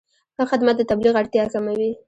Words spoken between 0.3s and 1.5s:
ښه خدمت د تبلیغ اړتیا